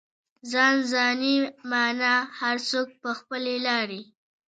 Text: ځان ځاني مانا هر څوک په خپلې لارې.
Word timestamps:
ځان 0.51 0.75
ځاني 0.91 1.35
مانا 1.69 2.13
هر 2.39 2.57
څوک 2.69 2.87
په 3.01 3.09
خپلې 3.19 3.55
لارې. 3.67 4.01